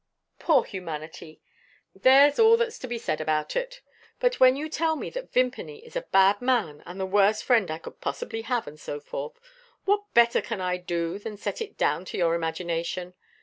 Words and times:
Poor 0.39 0.63
humanity 0.63 1.39
there's 1.93 2.39
all 2.39 2.57
that's 2.57 2.79
to 2.79 2.87
be 2.87 2.97
said 2.97 3.21
about 3.21 3.55
it. 3.55 3.81
But 4.19 4.39
when 4.39 4.55
you 4.55 4.67
tell 4.67 4.95
me 4.95 5.11
that 5.11 5.31
Vimpany 5.31 5.85
is 5.85 5.95
a 5.95 6.01
bad 6.11 6.41
man, 6.41 6.81
and 6.87 6.99
the 6.99 7.05
worst 7.05 7.43
friend 7.43 7.69
I 7.69 7.77
could 7.77 8.01
possibly 8.01 8.41
have, 8.41 8.65
and 8.65 8.79
so 8.79 8.99
forth 8.99 9.39
what 9.85 10.11
better 10.15 10.41
can 10.41 10.59
I 10.59 10.77
do 10.77 11.19
than 11.19 11.37
set 11.37 11.61
it 11.61 11.77
down 11.77 12.05
to 12.05 12.17
your 12.17 12.33
imagination? 12.33 13.13